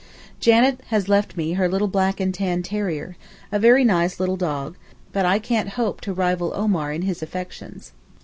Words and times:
Janet 0.39 0.79
has 0.87 1.07
left 1.07 1.37
me 1.37 1.53
her 1.53 1.69
little 1.69 1.87
black 1.87 2.19
and 2.19 2.33
tan 2.33 2.63
terrier, 2.63 3.17
a 3.51 3.59
very 3.59 3.83
nice 3.85 4.19
little 4.19 4.35
dog, 4.35 4.75
but 5.13 5.27
I 5.27 5.37
can't 5.37 5.69
hope 5.77 6.01
to 6.01 6.11
rival 6.11 6.53
Omar 6.55 6.91
in 6.91 7.03
his 7.03 7.21
affections. 7.21 7.91